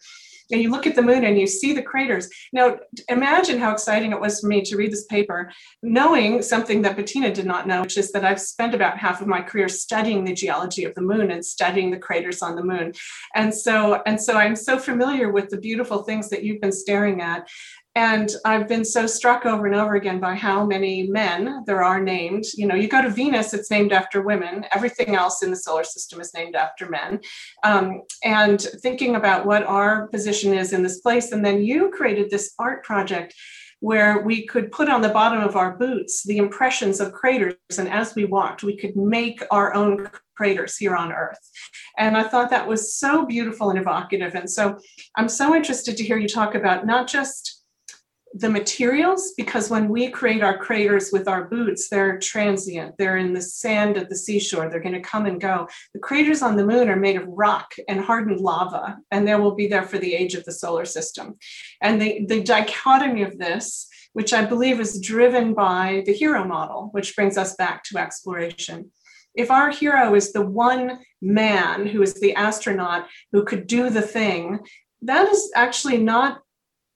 And 0.50 0.60
you 0.60 0.70
look 0.70 0.86
at 0.86 0.94
the 0.94 1.02
moon 1.02 1.24
and 1.24 1.38
you 1.38 1.46
see 1.46 1.72
the 1.72 1.82
craters. 1.82 2.28
Now, 2.52 2.76
imagine 3.08 3.58
how 3.58 3.72
exciting 3.72 4.12
it 4.12 4.20
was 4.20 4.40
for 4.40 4.48
me 4.48 4.60
to 4.62 4.76
read 4.76 4.92
this 4.92 5.06
paper, 5.06 5.50
knowing 5.82 6.42
something 6.42 6.82
that 6.82 6.96
Bettina 6.96 7.32
did 7.32 7.46
not 7.46 7.66
know, 7.66 7.80
which 7.80 7.96
is 7.96 8.12
that 8.12 8.24
I've 8.24 8.40
spent 8.40 8.74
about 8.74 8.98
half 8.98 9.22
of 9.22 9.26
my 9.26 9.40
career 9.40 9.68
studying 9.70 10.24
the 10.24 10.34
geology 10.34 10.84
of 10.84 10.94
the 10.94 11.00
moon 11.00 11.30
and 11.30 11.42
studying 11.42 11.90
the 11.90 11.98
craters 11.98 12.42
on 12.42 12.54
the 12.54 12.64
moon. 12.64 12.92
And 13.34 13.54
so, 13.54 14.02
and 14.04 14.20
so 14.20 14.34
I'm 14.34 14.56
so 14.56 14.78
familiar 14.78 15.32
with 15.32 15.48
the 15.48 15.56
beautiful 15.56 16.02
things 16.02 16.28
that 16.28 16.44
you've 16.44 16.60
been 16.60 16.72
staring 16.72 17.22
at. 17.22 17.48
And 17.94 18.30
I've 18.46 18.68
been 18.68 18.86
so 18.86 19.06
struck 19.06 19.44
over 19.44 19.66
and 19.66 19.76
over 19.76 19.96
again 19.96 20.18
by 20.18 20.34
how 20.34 20.64
many 20.64 21.08
men 21.08 21.62
there 21.66 21.84
are 21.84 22.00
named. 22.00 22.44
You 22.54 22.66
know, 22.66 22.74
you 22.74 22.88
go 22.88 23.02
to 23.02 23.10
Venus, 23.10 23.52
it's 23.52 23.70
named 23.70 23.92
after 23.92 24.22
women. 24.22 24.64
Everything 24.72 25.14
else 25.14 25.42
in 25.42 25.50
the 25.50 25.56
solar 25.56 25.84
system 25.84 26.18
is 26.18 26.32
named 26.32 26.54
after 26.54 26.88
men. 26.88 27.20
Um, 27.64 28.02
and 28.24 28.60
thinking 28.80 29.16
about 29.16 29.44
what 29.44 29.64
our 29.64 30.06
position 30.08 30.54
is 30.54 30.72
in 30.72 30.82
this 30.82 31.00
place. 31.00 31.32
And 31.32 31.44
then 31.44 31.62
you 31.62 31.90
created 31.90 32.30
this 32.30 32.54
art 32.58 32.82
project 32.82 33.34
where 33.80 34.22
we 34.22 34.46
could 34.46 34.70
put 34.70 34.88
on 34.88 35.02
the 35.02 35.08
bottom 35.08 35.42
of 35.42 35.56
our 35.56 35.76
boots 35.76 36.22
the 36.22 36.38
impressions 36.38 37.00
of 37.00 37.12
craters. 37.12 37.56
And 37.76 37.88
as 37.88 38.14
we 38.14 38.24
walked, 38.24 38.62
we 38.62 38.76
could 38.76 38.96
make 38.96 39.42
our 39.50 39.74
own 39.74 40.08
craters 40.36 40.76
here 40.76 40.94
on 40.94 41.12
Earth. 41.12 41.38
And 41.98 42.16
I 42.16 42.22
thought 42.22 42.48
that 42.50 42.66
was 42.66 42.94
so 42.94 43.26
beautiful 43.26 43.70
and 43.70 43.78
evocative. 43.78 44.34
And 44.34 44.48
so 44.48 44.78
I'm 45.16 45.28
so 45.28 45.54
interested 45.54 45.96
to 45.96 46.04
hear 46.04 46.16
you 46.16 46.28
talk 46.28 46.54
about 46.54 46.86
not 46.86 47.06
just 47.06 47.51
the 48.34 48.48
materials 48.48 49.32
because 49.36 49.68
when 49.68 49.88
we 49.88 50.08
create 50.10 50.42
our 50.42 50.56
craters 50.56 51.10
with 51.12 51.28
our 51.28 51.44
boots 51.44 51.88
they're 51.88 52.18
transient. 52.18 52.96
They're 52.96 53.18
in 53.18 53.34
the 53.34 53.42
sand 53.42 53.96
at 53.96 54.08
the 54.08 54.16
seashore. 54.16 54.70
They're 54.70 54.80
going 54.80 54.94
to 54.94 55.00
come 55.00 55.26
and 55.26 55.40
go. 55.40 55.68
The 55.92 56.00
craters 56.00 56.40
on 56.42 56.56
the 56.56 56.66
moon 56.66 56.88
are 56.88 56.96
made 56.96 57.16
of 57.16 57.28
rock 57.28 57.74
and 57.88 58.00
hardened 58.00 58.40
lava 58.40 58.98
and 59.10 59.26
they 59.26 59.34
will 59.34 59.54
be 59.54 59.66
there 59.66 59.82
for 59.82 59.98
the 59.98 60.14
age 60.14 60.34
of 60.34 60.44
the 60.44 60.52
solar 60.52 60.84
system. 60.84 61.36
And 61.80 62.00
the, 62.00 62.24
the 62.26 62.42
dichotomy 62.42 63.22
of 63.22 63.38
this 63.38 63.88
which 64.14 64.34
i 64.34 64.44
believe 64.44 64.78
is 64.78 65.00
driven 65.00 65.54
by 65.54 66.02
the 66.04 66.12
hero 66.12 66.44
model 66.44 66.90
which 66.92 67.16
brings 67.16 67.36
us 67.36 67.54
back 67.56 67.84
to 67.84 67.98
exploration. 67.98 68.90
If 69.34 69.50
our 69.50 69.70
hero 69.70 70.14
is 70.14 70.32
the 70.32 70.44
one 70.44 70.98
man 71.22 71.86
who 71.86 72.02
is 72.02 72.14
the 72.14 72.34
astronaut 72.34 73.06
who 73.32 73.44
could 73.44 73.66
do 73.66 73.90
the 73.90 74.02
thing 74.02 74.60
that 75.02 75.28
is 75.28 75.50
actually 75.54 75.98
not 75.98 76.40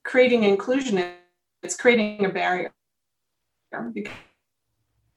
creating 0.04 0.44
inclusion 0.44 1.04
it's 1.66 1.76
creating 1.76 2.24
a 2.24 2.28
barrier 2.28 2.72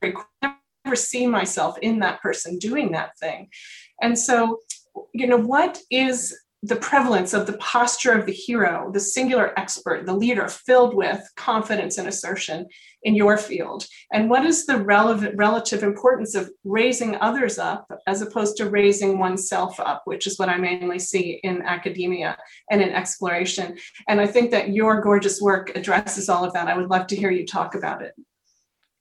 because 0.01 0.25
I 0.41 0.55
never 0.83 0.95
see 0.95 1.27
myself 1.27 1.77
in 1.77 1.99
that 1.99 2.21
person 2.21 2.57
doing 2.57 2.91
that 2.93 3.11
thing. 3.19 3.49
And 4.01 4.17
so 4.17 4.59
you 5.13 5.27
know, 5.27 5.37
what 5.37 5.79
is 5.91 6.35
the 6.61 6.75
prevalence 6.75 7.33
of 7.33 7.47
the 7.47 7.57
posture 7.57 8.11
of 8.11 8.25
the 8.25 8.33
hero, 8.33 8.91
the 8.91 8.99
singular 8.99 9.57
expert, 9.57 10.05
the 10.05 10.13
leader 10.13 10.47
filled 10.49 10.93
with 10.93 11.21
confidence 11.37 11.97
and 11.97 12.07
assertion 12.07 12.67
in 13.03 13.15
your 13.15 13.37
field? 13.37 13.85
And 14.11 14.29
what 14.29 14.45
is 14.45 14.65
the 14.65 14.77
relevant 14.77 15.35
relative 15.37 15.83
importance 15.83 16.35
of 16.35 16.51
raising 16.65 17.15
others 17.15 17.57
up 17.59 17.89
as 18.07 18.21
opposed 18.21 18.57
to 18.57 18.69
raising 18.69 19.19
oneself 19.19 19.79
up, 19.79 20.01
which 20.03 20.27
is 20.27 20.37
what 20.37 20.49
I 20.49 20.57
mainly 20.57 20.99
see 20.99 21.39
in 21.43 21.61
academia 21.61 22.37
and 22.69 22.81
in 22.81 22.89
exploration? 22.89 23.77
And 24.09 24.19
I 24.19 24.27
think 24.27 24.51
that 24.51 24.69
your 24.69 24.99
gorgeous 25.01 25.39
work 25.39 25.71
addresses 25.75 26.27
all 26.27 26.43
of 26.43 26.53
that. 26.53 26.67
I 26.67 26.75
would 26.75 26.89
love 26.89 27.07
to 27.07 27.15
hear 27.15 27.31
you 27.31 27.45
talk 27.45 27.73
about 27.75 28.01
it. 28.01 28.13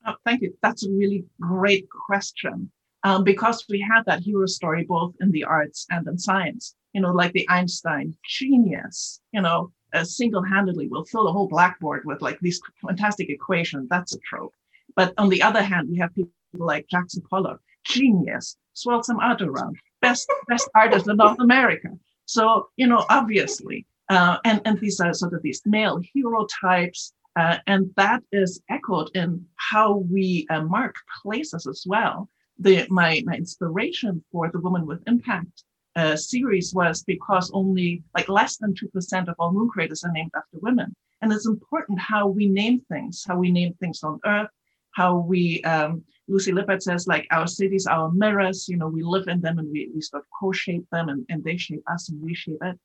Oh, 0.06 0.14
thank 0.24 0.42
you. 0.42 0.56
That's 0.62 0.86
a 0.86 0.90
really 0.90 1.24
great 1.40 1.88
question. 1.90 2.70
Um, 3.04 3.22
because 3.22 3.64
we 3.68 3.80
had 3.80 4.02
that 4.06 4.20
hero 4.20 4.46
story 4.46 4.84
both 4.84 5.14
in 5.20 5.30
the 5.30 5.44
arts 5.44 5.86
and 5.90 6.06
in 6.08 6.18
science 6.18 6.74
you 6.92 7.00
know, 7.00 7.12
like 7.12 7.32
the 7.32 7.48
Einstein 7.48 8.16
genius, 8.24 9.20
you 9.32 9.40
know, 9.40 9.72
uh, 9.94 10.04
single-handedly 10.04 10.88
will 10.88 11.04
fill 11.04 11.24
the 11.24 11.32
whole 11.32 11.48
blackboard 11.48 12.02
with 12.04 12.20
like 12.20 12.38
these 12.40 12.60
fantastic 12.86 13.30
equations. 13.30 13.88
That's 13.88 14.14
a 14.14 14.18
trope. 14.18 14.54
But 14.96 15.14
on 15.16 15.28
the 15.28 15.42
other 15.42 15.62
hand, 15.62 15.88
we 15.90 15.98
have 15.98 16.14
people 16.14 16.32
like 16.54 16.88
Jackson 16.88 17.22
Pollock, 17.30 17.60
genius, 17.84 18.56
swirl 18.74 19.02
some 19.02 19.20
art 19.20 19.42
around, 19.42 19.76
best 20.00 20.30
best 20.48 20.68
artist 20.74 21.08
in 21.08 21.16
North 21.16 21.38
America. 21.40 21.90
So 22.26 22.68
you 22.76 22.86
know, 22.86 23.04
obviously, 23.08 23.86
uh, 24.08 24.38
and 24.44 24.60
and 24.64 24.78
these 24.80 25.00
are 25.00 25.12
sort 25.14 25.34
of 25.34 25.42
these 25.42 25.62
male 25.64 26.00
hero 26.12 26.46
types, 26.60 27.12
uh, 27.36 27.58
and 27.66 27.90
that 27.96 28.22
is 28.32 28.60
echoed 28.68 29.10
in 29.14 29.46
how 29.56 29.98
we 30.10 30.46
uh, 30.50 30.62
mark 30.62 30.96
places 31.22 31.66
as 31.66 31.84
well. 31.86 32.28
The 32.58 32.86
my 32.90 33.22
my 33.24 33.34
inspiration 33.34 34.24
for 34.32 34.50
the 34.50 34.60
Woman 34.60 34.86
with 34.86 35.06
Impact 35.06 35.64
uh, 35.98 36.16
series 36.16 36.72
was 36.74 37.02
because 37.02 37.50
only 37.52 38.02
like 38.14 38.28
less 38.28 38.56
than 38.56 38.72
2% 38.74 39.28
of 39.28 39.34
all 39.38 39.52
moon 39.52 39.68
craters 39.68 40.04
are 40.04 40.12
named 40.12 40.30
after 40.36 40.58
women. 40.60 40.94
And 41.20 41.32
it's 41.32 41.46
important 41.46 41.98
how 41.98 42.28
we 42.28 42.46
name 42.46 42.80
things, 42.88 43.24
how 43.26 43.36
we 43.36 43.50
name 43.50 43.74
things 43.74 44.04
on 44.04 44.20
Earth, 44.24 44.50
how 44.92 45.18
we, 45.18 45.60
um, 45.62 46.04
Lucy 46.28 46.52
Lippard 46.52 46.82
says, 46.82 47.08
like 47.08 47.26
our 47.32 47.46
cities, 47.46 47.86
our 47.86 48.12
mirrors, 48.12 48.68
you 48.68 48.76
know, 48.76 48.86
we 48.86 49.02
live 49.02 49.26
in 49.26 49.40
them 49.40 49.58
and 49.58 49.68
we, 49.72 49.90
we 49.92 50.00
sort 50.00 50.22
of 50.22 50.26
co-shape 50.38 50.86
them 50.92 51.08
and, 51.08 51.26
and 51.28 51.42
they 51.42 51.56
shape 51.56 51.82
us 51.90 52.10
and 52.10 52.22
we 52.22 52.34
shape 52.34 52.62
it. 52.62 52.78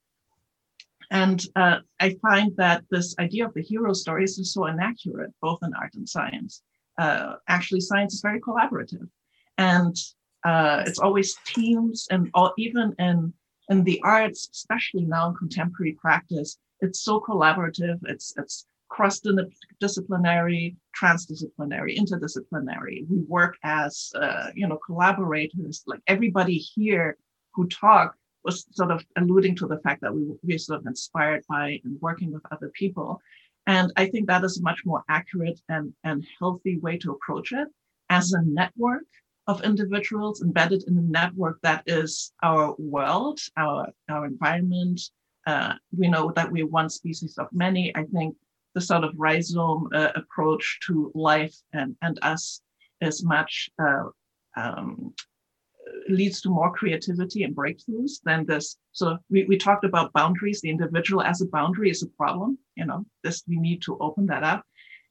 And 1.12 1.46
uh, 1.56 1.80
I 2.00 2.15
find 2.22 2.56
that 2.58 2.84
this 2.89 3.13
idea 3.20 3.46
of 3.46 3.53
the 3.53 3.62
hero 3.62 3.94
stories 3.94 4.39
is 4.39 4.53
so 4.53 4.65
inaccurate, 4.65 5.32
both 5.42 5.60
in 5.62 5.74
art 5.75 5.94
and 5.94 6.10
science. 6.10 6.63
Uh, 6.98 7.36
actually, 7.48 7.82
science 7.82 8.15
is 8.15 8.22
very 8.22 8.39
collaborative. 8.39 9.08
And 9.57 9.95
uh, 10.43 10.83
it's 10.86 11.00
always 11.00 11.36
teams 11.45 12.07
and 12.12 12.29
all, 12.33 12.53
even 12.57 12.95
in 13.00 13.33
in 13.69 13.83
the 13.83 14.01
arts, 14.03 14.50
especially 14.51 15.05
now 15.05 15.29
in 15.29 15.36
contemporary 15.36 15.93
practice, 15.93 16.57
it's 16.81 17.01
so 17.01 17.19
collaborative. 17.19 18.00
It's 18.03 18.33
it's 18.38 18.65
cross-disciplinary, 18.89 20.75
transdisciplinary, 21.01 21.98
interdisciplinary. 21.98 23.07
We 23.10 23.19
work 23.27 23.55
as 23.63 24.12
uh, 24.15 24.50
you 24.53 24.67
know 24.67 24.79
collaborators. 24.86 25.83
Like 25.88 26.01
everybody 26.07 26.57
here 26.57 27.17
who 27.53 27.67
talked 27.67 28.17
was 28.43 28.65
sort 28.72 28.91
of 28.91 29.05
alluding 29.17 29.55
to 29.55 29.67
the 29.67 29.79
fact 29.79 30.01
that 30.01 30.13
we 30.13 30.22
we're 30.43 30.57
sort 30.57 30.81
of 30.81 30.86
inspired 30.88 31.43
by 31.48 31.79
and 31.83 32.00
working 32.01 32.31
with 32.33 32.43
other 32.51 32.69
people. 32.74 33.22
And 33.65 33.93
I 33.95 34.07
think 34.07 34.27
that 34.27 34.43
is 34.43 34.60
a 34.60 34.62
much 34.62 34.81
more 34.86 35.03
accurate 35.10 35.60
and, 35.69 35.93
and 36.03 36.25
healthy 36.38 36.79
way 36.79 36.98
to 36.98 37.12
approach 37.12 37.53
it 37.53 37.69
as 38.10 38.33
a 38.33 38.41
network 38.41 39.05
of 39.48 39.64
individuals 39.64 40.42
embedded 40.42 40.84
in 40.88 40.98
a 40.98 41.02
network 41.02 41.60
that 41.62 41.84
is 41.86 42.32
our 42.44 42.76
world, 42.78 43.40
our, 43.58 43.88
our 44.10 44.26
environment. 44.26 45.02
Uh, 45.46 45.74
we 45.98 46.08
know 46.08 46.32
that 46.36 46.52
we're 46.52 46.68
one 46.68 46.90
species 46.90 47.38
of 47.38 47.48
many. 47.52 47.94
I 47.96 48.04
think 48.06 48.36
the 48.74 48.82
sort 48.82 49.04
of 49.04 49.14
rhizome 49.18 49.90
uh, 49.94 50.10
approach 50.16 50.80
to 50.88 51.12
life 51.14 51.56
and, 51.74 51.96
and 52.02 52.18
us 52.22 52.62
is 53.02 53.24
much 53.24 53.70
uh, 53.82 54.06
um, 54.56 55.14
leads 56.08 56.42
to 56.42 56.50
more 56.50 56.72
creativity 56.72 57.44
and 57.44 57.56
breakthroughs 57.56 58.22
than 58.24 58.46
this. 58.46 58.78
So 58.92 59.18
we, 59.30 59.44
we 59.46 59.58
talked 59.58 59.84
about 59.84 60.14
boundaries. 60.14 60.62
The 60.62 60.70
individual 60.70 61.22
as 61.22 61.42
a 61.42 61.48
boundary 61.48 61.90
is 61.90 62.04
a 62.04 62.08
problem. 62.08 62.58
You 62.76 62.86
know, 62.86 63.06
this 63.24 63.44
we 63.48 63.58
need 63.58 63.82
to 63.84 63.98
open 64.00 64.26
that 64.28 64.44
up. 64.44 64.64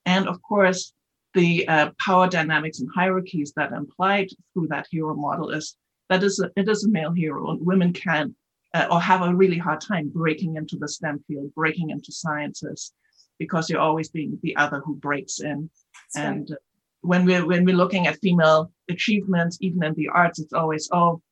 And 0.07 0.27
of 0.27 0.41
course, 0.43 0.93
the 1.35 1.67
uh, 1.69 1.91
power 2.05 2.29
dynamics 2.29 2.81
and 2.81 2.89
hierarchies 2.95 3.53
that 3.57 3.73
are 3.73 3.79
implied 3.79 4.29
through 4.53 4.69
that 4.69 4.87
hero 4.91 5.15
model 5.15 5.51
is 5.51 5.77
that 6.09 6.23
is 6.23 6.41
a, 6.41 6.51
it 6.57 6.69
is 6.69 6.85
a 6.85 6.91
male 6.91 7.12
hero 7.12 7.51
and 7.51 7.65
women 7.65 7.93
can 7.93 8.35
uh, 8.75 8.87
or 8.91 9.01
have 9.01 9.23
a 9.23 9.35
really 9.35 9.59
hard 9.59 9.81
time 9.81 10.09
breaking 10.09 10.57
into 10.57 10.77
the 10.77 10.89
STEM 10.89 11.23
field, 11.27 11.55
breaking 11.55 11.91
into 11.91 12.12
sciences, 12.12 12.93
because 13.39 13.69
you're 13.69 13.81
always 13.81 14.09
being 14.09 14.39
the 14.43 14.57
other 14.57 14.81
who 14.81 14.97
breaks 14.97 15.41
in. 15.41 15.71
That's 16.15 16.27
and 16.27 16.49
right. 16.51 16.59
when 17.03 17.25
we're 17.25 17.47
when 17.47 17.65
we're 17.65 17.77
looking 17.77 18.07
at 18.07 18.19
female 18.21 18.73
achievements, 18.91 19.59
even 19.61 19.83
in 19.85 19.95
the 19.95 20.09
arts, 20.09 20.39
it's 20.39 20.53
always 20.53 20.89
oh, 20.93 21.23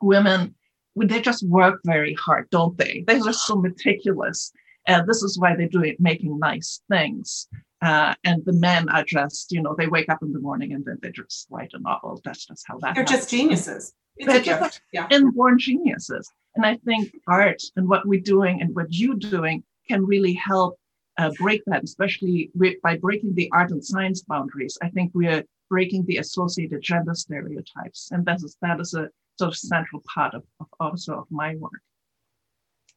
women 0.00 0.54
they 0.96 1.20
just 1.20 1.46
work 1.46 1.80
very 1.84 2.14
hard, 2.14 2.48
don't 2.50 2.76
they? 2.76 3.04
They're 3.06 3.20
just 3.20 3.46
so 3.46 3.56
meticulous. 3.56 4.52
And 4.86 5.08
this 5.08 5.22
is 5.22 5.38
why 5.38 5.54
they're 5.56 5.68
doing 5.68 5.96
making 5.98 6.38
nice 6.38 6.82
things. 6.90 7.48
Uh, 7.82 8.14
and 8.24 8.44
the 8.44 8.52
men 8.52 8.88
are 8.90 9.04
just, 9.04 9.52
you 9.52 9.62
know, 9.62 9.74
they 9.76 9.86
wake 9.86 10.10
up 10.10 10.22
in 10.22 10.32
the 10.32 10.40
morning 10.40 10.74
and 10.74 10.84
then 10.84 10.98
they 11.02 11.10
just 11.10 11.46
write 11.50 11.70
a 11.72 11.78
novel. 11.78 12.20
That's 12.24 12.44
just 12.44 12.64
how 12.66 12.78
that. 12.78 12.94
They're 12.94 13.04
happens. 13.04 13.20
just 13.20 13.30
geniuses. 13.30 13.94
It's 14.16 14.26
They're 14.26 14.42
just 14.42 14.82
yeah. 14.92 15.06
inborn 15.10 15.58
geniuses. 15.58 16.30
And 16.56 16.66
I 16.66 16.76
think 16.84 17.14
art 17.26 17.62
and 17.76 17.88
what 17.88 18.06
we're 18.06 18.20
doing 18.20 18.60
and 18.60 18.74
what 18.74 18.88
you're 18.90 19.14
doing 19.14 19.62
can 19.88 20.04
really 20.04 20.34
help 20.34 20.78
uh, 21.16 21.30
break 21.38 21.62
that, 21.66 21.84
especially 21.84 22.50
by 22.82 22.96
breaking 22.96 23.34
the 23.34 23.50
art 23.52 23.70
and 23.70 23.84
science 23.84 24.22
boundaries. 24.22 24.76
I 24.82 24.88
think 24.88 25.12
we're 25.14 25.44
breaking 25.68 26.04
the 26.06 26.18
associated 26.18 26.82
gender 26.82 27.14
stereotypes, 27.14 28.10
and 28.10 28.24
that 28.26 28.36
is 28.42 28.56
that 28.62 28.80
is 28.80 28.94
a 28.94 29.08
sort 29.38 29.52
of 29.52 29.56
central 29.56 30.02
part 30.12 30.34
of, 30.34 30.42
of 30.60 30.66
also 30.80 31.14
of 31.20 31.26
my 31.30 31.56
work. 31.56 31.80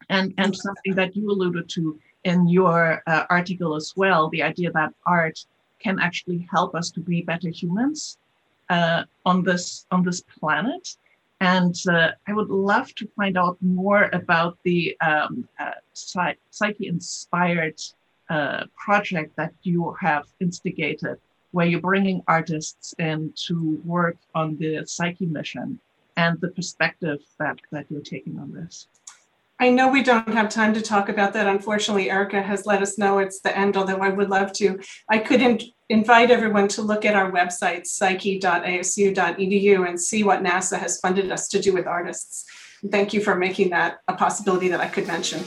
And 0.09 0.33
and 0.37 0.55
something 0.55 0.95
that 0.95 1.15
you 1.15 1.29
alluded 1.29 1.69
to 1.69 1.99
in 2.23 2.47
your 2.47 3.03
uh, 3.07 3.25
article 3.29 3.75
as 3.75 3.93
well 3.95 4.29
the 4.29 4.43
idea 4.43 4.71
that 4.71 4.93
art 5.05 5.45
can 5.79 5.99
actually 5.99 6.47
help 6.49 6.73
us 6.75 6.89
to 6.91 6.99
be 6.99 7.21
better 7.21 7.49
humans 7.49 8.17
uh, 8.69 9.03
on 9.25 9.43
this 9.43 9.85
on 9.91 10.03
this 10.03 10.21
planet. 10.21 10.97
And 11.41 11.75
uh, 11.89 12.11
i 12.27 12.33
would 12.33 12.49
love 12.49 12.95
to 12.95 13.05
find 13.17 13.37
out 13.37 13.57
more 13.61 14.09
about 14.13 14.57
the 14.63 14.97
um, 15.01 15.47
uh, 15.59 15.71
psyche 15.93 16.87
inspired 16.87 17.79
uh, 18.29 18.63
project 18.77 19.35
that 19.35 19.53
you 19.63 19.95
have 19.99 20.25
instigated 20.39 21.17
where 21.51 21.67
you're 21.67 21.89
bringing 21.91 22.23
artists 22.27 22.95
in 22.97 23.31
to 23.35 23.79
work 23.85 24.17
on 24.33 24.57
the 24.57 24.83
psyche 24.85 25.25
mission 25.25 25.79
and 26.17 26.39
the 26.41 26.47
perspective 26.49 27.19
that, 27.37 27.57
that 27.71 27.85
you're 27.89 28.01
taking 28.01 28.39
on 28.39 28.51
this 28.51 28.87
I 29.59 29.69
know 29.69 29.87
we 29.87 30.03
don't 30.03 30.33
have 30.33 30.49
time 30.49 30.73
to 30.73 30.81
talk 30.81 31.09
about 31.09 31.33
that. 31.33 31.47
Unfortunately, 31.47 32.09
Erica 32.09 32.41
has 32.41 32.65
let 32.65 32.81
us 32.81 32.97
know 32.97 33.19
it's 33.19 33.41
the 33.41 33.55
end, 33.57 33.77
although 33.77 33.99
I 33.99 34.09
would 34.09 34.29
love 34.29 34.51
to. 34.53 34.79
I 35.09 35.19
could 35.19 35.41
in- 35.41 35.61
invite 35.89 36.31
everyone 36.31 36.67
to 36.69 36.81
look 36.81 37.05
at 37.05 37.15
our 37.15 37.31
website, 37.31 37.85
psyche.asu.edu, 37.85 39.87
and 39.87 40.01
see 40.01 40.23
what 40.23 40.43
NASA 40.43 40.79
has 40.79 40.99
funded 40.99 41.31
us 41.31 41.47
to 41.49 41.61
do 41.61 41.71
with 41.71 41.87
artists. 41.87 42.45
Thank 42.91 43.13
you 43.13 43.21
for 43.21 43.35
making 43.35 43.69
that 43.69 43.99
a 44.07 44.15
possibility 44.15 44.69
that 44.69 44.81
I 44.81 44.87
could 44.87 45.07
mention. 45.07 45.43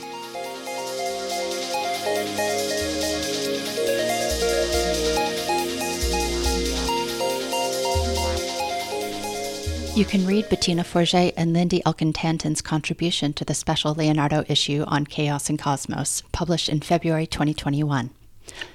You 9.97 10.05
can 10.05 10.27
read 10.27 10.51
Bettina 10.51 10.85
Forget 10.85 11.33
and 11.39 11.55
Lindy 11.55 11.81
Elkin 11.87 12.13
Tanton's 12.13 12.61
contribution 12.61 13.33
to 13.33 13.47
the 13.47 13.55
special 13.55 13.95
Leonardo 13.95 14.45
issue 14.47 14.85
on 14.87 15.07
Chaos 15.07 15.49
and 15.49 15.59
Cosmos, 15.59 16.23
published 16.33 16.69
in 16.69 16.83
February 16.83 17.27
2021. 17.27 18.11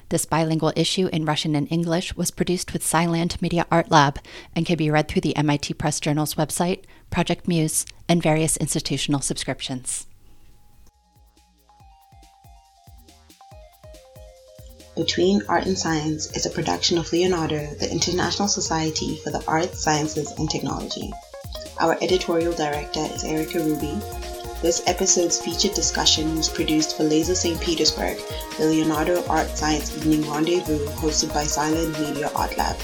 This 0.10 0.26
bilingual 0.26 0.74
issue 0.76 1.10
in 1.14 1.26
Russian 1.26 1.54
and 1.54 1.72
English 1.72 2.16
was 2.16 2.32
produced 2.32 2.74
with 2.74 2.82
Sciland 2.82 3.40
Media 3.40 3.68
Art 3.70 3.92
Lab 3.92 4.18
and 4.56 4.66
can 4.66 4.78
be 4.78 4.90
read 4.90 5.08
through 5.08 5.22
the 5.22 5.38
MIT 5.38 5.76
Press 5.76 6.00
Journal's 6.00 6.34
website, 6.34 6.86
Project 7.12 7.48
Muse, 7.48 7.86
and 8.10 8.24
various 8.24 8.58
institutional 8.58 9.22
subscriptions. 9.22 10.08
Between 14.96 15.42
Art 15.48 15.68
and 15.68 15.80
Science 15.80 16.36
is 16.36 16.46
a 16.46 16.50
production 16.50 16.98
of 16.98 17.10
Leonardo, 17.14 17.66
the 17.80 17.90
International 17.90 18.50
Society 18.50 19.16
for 19.24 19.30
the 19.30 19.42
Arts, 19.48 19.80
Sciences, 19.80 20.34
and 20.38 20.50
Technology. 20.50 21.14
Our 21.80 21.98
editorial 22.02 22.52
director 22.52 23.00
is 23.00 23.24
Erica 23.24 23.60
Hruby. 23.60 24.62
This 24.62 24.84
episode's 24.88 25.40
featured 25.40 25.76
discussion 25.76 26.36
was 26.36 26.50
produced 26.50 26.98
for 26.98 27.04
Laser 27.04 27.36
St. 27.36 27.60
Petersburg, 27.62 28.18
the 28.58 28.66
Leonardo 28.66 29.26
Art 29.28 29.48
Science 29.58 29.96
Evening 29.96 30.30
Rendezvous 30.30 30.86
hosted 30.88 31.34
by 31.34 31.46
Silent 31.46 31.98
Media 31.98 32.30
Art 32.36 32.58
Lab. 32.58 32.76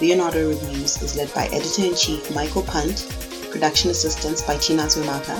Leonardo 0.00 0.48
Reviews 0.48 1.00
is 1.00 1.16
led 1.16 1.32
by 1.32 1.46
Editor 1.46 1.84
in 1.84 1.94
Chief 1.94 2.34
Michael 2.34 2.62
Punt, 2.62 3.06
production 3.52 3.92
assistance 3.92 4.42
by 4.42 4.56
Tina 4.56 4.82
Zumaka. 4.82 5.38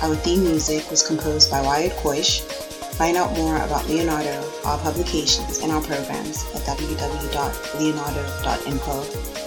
Our 0.00 0.14
theme 0.14 0.44
music 0.44 0.88
was 0.92 1.04
composed 1.04 1.50
by 1.50 1.60
Wyatt 1.60 1.92
Koish. 1.94 2.67
Find 2.98 3.16
out 3.16 3.32
more 3.36 3.56
about 3.62 3.88
Leonardo, 3.88 4.42
our 4.64 4.76
publications, 4.78 5.60
and 5.60 5.70
our 5.70 5.80
programs 5.80 6.42
at 6.52 6.62
www.leonardo.info 6.62 9.37